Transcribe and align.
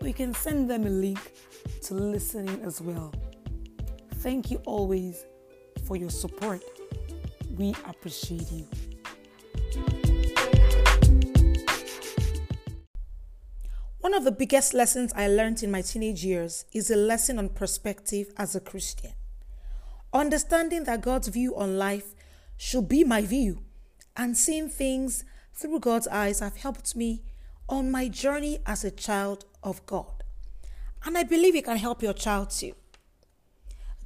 or 0.00 0.08
you 0.08 0.14
can 0.14 0.34
send 0.34 0.68
them 0.68 0.84
a 0.86 0.90
link 0.90 1.32
to 1.82 1.94
listening 1.94 2.60
as 2.64 2.80
well. 2.80 3.14
Thank 4.16 4.50
you 4.50 4.60
always 4.66 5.24
for 5.86 5.94
your 5.96 6.10
support. 6.10 6.60
We 7.58 7.74
appreciate 7.88 8.52
you. 8.52 8.68
One 13.98 14.14
of 14.14 14.22
the 14.22 14.30
biggest 14.30 14.74
lessons 14.74 15.12
I 15.16 15.26
learned 15.26 15.64
in 15.64 15.72
my 15.72 15.82
teenage 15.82 16.24
years 16.24 16.66
is 16.72 16.88
a 16.88 16.94
lesson 16.96 17.36
on 17.36 17.48
perspective 17.48 18.28
as 18.36 18.54
a 18.54 18.60
Christian. 18.60 19.10
Understanding 20.12 20.84
that 20.84 21.00
God's 21.00 21.26
view 21.26 21.56
on 21.56 21.76
life 21.76 22.14
should 22.56 22.88
be 22.88 23.02
my 23.02 23.22
view 23.22 23.64
and 24.16 24.36
seeing 24.36 24.68
things 24.68 25.24
through 25.52 25.80
God's 25.80 26.06
eyes 26.06 26.38
have 26.38 26.58
helped 26.58 26.94
me 26.94 27.24
on 27.68 27.90
my 27.90 28.06
journey 28.06 28.60
as 28.66 28.84
a 28.84 28.90
child 28.92 29.44
of 29.64 29.84
God. 29.84 30.22
And 31.04 31.18
I 31.18 31.24
believe 31.24 31.56
it 31.56 31.64
can 31.64 31.76
help 31.76 32.04
your 32.04 32.12
child 32.12 32.50
too. 32.50 32.74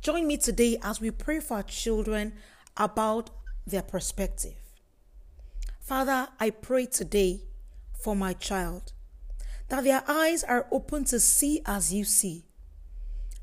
Join 0.00 0.26
me 0.26 0.38
today 0.38 0.78
as 0.82 1.02
we 1.02 1.10
pray 1.10 1.40
for 1.40 1.58
our 1.58 1.62
children 1.62 2.32
about 2.78 3.28
their 3.66 3.82
perspective. 3.82 4.54
Father, 5.80 6.28
I 6.38 6.50
pray 6.50 6.86
today 6.86 7.42
for 7.92 8.16
my 8.16 8.32
child 8.32 8.92
that 9.68 9.84
their 9.84 10.02
eyes 10.06 10.44
are 10.44 10.66
open 10.70 11.04
to 11.04 11.18
see 11.18 11.62
as 11.64 11.92
you 11.92 12.04
see. 12.04 12.44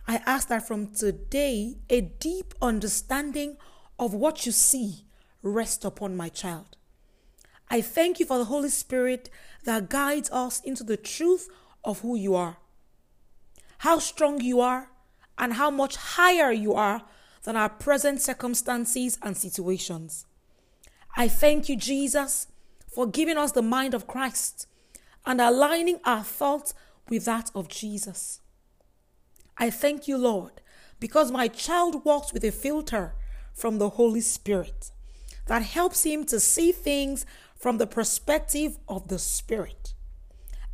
I 0.07 0.21
ask 0.25 0.47
that 0.49 0.67
from 0.67 0.87
today, 0.87 1.77
a 1.89 2.01
deep 2.01 2.53
understanding 2.61 3.57
of 3.97 4.13
what 4.13 4.45
you 4.45 4.51
see 4.51 5.05
rest 5.43 5.85
upon 5.85 6.15
my 6.17 6.29
child. 6.29 6.77
I 7.69 7.81
thank 7.81 8.19
you 8.19 8.25
for 8.25 8.37
the 8.37 8.45
Holy 8.45 8.69
Spirit 8.69 9.29
that 9.65 9.89
guides 9.89 10.29
us 10.31 10.59
into 10.61 10.83
the 10.83 10.97
truth 10.97 11.49
of 11.83 11.99
who 11.99 12.15
you 12.15 12.35
are, 12.35 12.57
how 13.79 13.99
strong 13.99 14.41
you 14.41 14.59
are, 14.61 14.89
and 15.37 15.53
how 15.53 15.69
much 15.69 15.95
higher 15.95 16.51
you 16.51 16.73
are 16.73 17.03
than 17.43 17.55
our 17.55 17.69
present 17.69 18.21
circumstances 18.21 19.17
and 19.21 19.37
situations. 19.37 20.25
I 21.15 21.27
thank 21.27 21.69
you, 21.69 21.75
Jesus, 21.75 22.47
for 22.87 23.07
giving 23.07 23.37
us 23.37 23.51
the 23.51 23.61
mind 23.61 23.93
of 23.93 24.07
Christ 24.07 24.67
and 25.25 25.41
aligning 25.41 25.99
our 26.05 26.23
thoughts 26.23 26.73
with 27.09 27.25
that 27.25 27.51
of 27.55 27.67
Jesus. 27.67 28.41
I 29.57 29.69
thank 29.69 30.07
you, 30.07 30.17
Lord, 30.17 30.61
because 30.99 31.31
my 31.31 31.47
child 31.47 32.05
walks 32.05 32.33
with 32.33 32.43
a 32.43 32.51
filter 32.51 33.13
from 33.53 33.77
the 33.77 33.89
Holy 33.89 34.21
Spirit 34.21 34.91
that 35.47 35.63
helps 35.63 36.03
him 36.03 36.25
to 36.25 36.39
see 36.39 36.71
things 36.71 37.25
from 37.55 37.77
the 37.77 37.87
perspective 37.87 38.77
of 38.87 39.09
the 39.09 39.19
Spirit. 39.19 39.93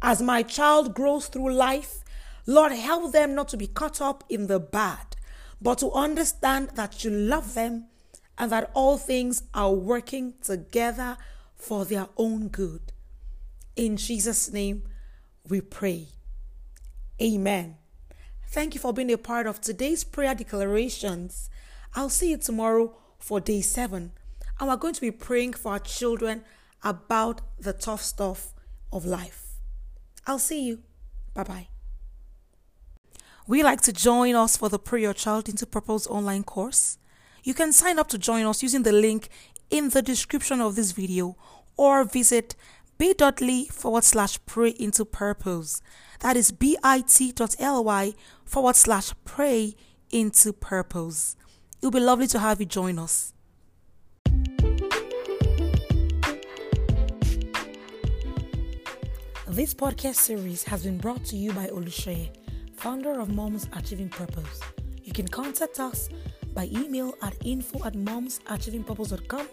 As 0.02 0.22
my 0.22 0.44
child 0.44 0.94
grows 0.94 1.28
through 1.28 1.54
life, 1.54 2.04
Lord, 2.46 2.74
help 2.74 3.12
them 3.12 3.34
not 3.34 3.48
to 3.50 3.58
be 3.58 3.66
caught 3.66 4.02
up 4.02 4.24
in 4.30 4.48
the 4.48 4.60
bad, 4.60 5.15
but 5.62 5.80
to 5.80 5.92
understand 5.92 6.70
that 6.76 7.04
you 7.04 7.10
love 7.10 7.54
them 7.54 7.86
and 8.38 8.52
that 8.52 8.72
all 8.74 8.98
things 8.98 9.44
are 9.54 9.72
working 9.74 10.34
together 10.42 11.18
for 11.56 11.86
their 11.86 12.08
own 12.18 12.50
good. 12.50 12.92
In 13.76 13.98
Jesus' 13.98 14.52
name, 14.52 14.84
we 15.48 15.62
pray. 15.62 16.08
Amen. 17.22 17.78
Thank 18.48 18.74
you 18.74 18.80
for 18.80 18.94
being 18.94 19.12
a 19.12 19.18
part 19.18 19.48
of 19.48 19.62
today's 19.62 20.04
prayer 20.04 20.36
declarations. 20.36 21.50
I'll 21.94 22.10
see 22.10 22.32
you 22.32 22.38
tomorrow 22.38 22.96
for 23.20 23.40
day 23.40 23.62
seven. 23.62 24.12
And 24.60 24.70
we're 24.70 24.78
going 24.78 24.94
to 24.94 25.02
be 25.02 25.12
praying 25.12 25.54
for 25.54 25.74
our 25.74 25.80
children 25.80 26.44
about 26.84 27.42
the 27.60 27.74
tough 27.74 28.02
stuff 28.02 28.54
of 28.92 29.06
life. 29.06 29.56
I'll 30.28 30.40
see 30.40 30.64
you. 30.66 30.80
Bye 31.34 31.44
bye. 31.44 31.75
We 33.48 33.62
like 33.62 33.82
to 33.82 33.94
join 33.94 34.34
us 34.34 34.58
for 34.58 34.70
the 34.70 34.80
Pray 34.80 35.04
Your 35.04 35.14
Child 35.14 35.48
into 35.48 35.68
Purpose 35.68 36.08
online 36.08 36.44
course. 36.44 36.98
You 37.44 37.54
can 37.54 37.72
sign 37.74 38.00
up 38.00 38.08
to 38.08 38.18
join 38.18 38.44
us 38.44 38.64
using 38.64 38.82
the 38.82 38.92
link 38.92 39.30
in 39.70 39.90
the 39.90 40.02
description 40.02 40.62
of 40.62 40.76
this 40.76 40.94
video 40.94 41.38
or 41.78 42.04
visit 42.06 42.56
bit.ly 42.98 43.66
forward 43.72 44.04
slash 44.04 44.40
pray 44.48 44.72
into 44.72 45.06
purpose. 45.06 45.84
That 46.22 46.36
is 46.36 46.52
bit.ly 46.52 48.14
forward 48.46 48.76
slash 48.76 49.14
pray 49.26 49.76
into 50.10 50.52
purpose. 50.52 51.36
It 51.84 51.86
will 51.86 51.92
be 51.92 52.00
lovely 52.00 52.26
to 52.28 52.40
have 52.40 52.60
you 52.60 52.66
join 52.66 52.98
us. 52.98 53.32
This 59.48 59.76
podcast 59.76 60.16
series 60.16 60.64
has 60.64 60.84
been 60.84 60.98
brought 60.98 61.24
to 61.26 61.36
you 61.36 61.54
by 61.54 61.68
Olusheye, 61.68 62.32
founder 62.78 63.20
of 63.20 63.34
Moms 63.34 63.68
Achieving 63.74 64.10
Purpose. 64.10 64.60
You 65.04 65.14
can 65.14 65.28
contact 65.28 65.80
us 65.80 66.10
by 66.54 66.70
email 66.72 67.16
at 67.22 67.36
info 67.46 67.86
at 67.86 67.94
momsachievingpurpose.com 67.94 69.48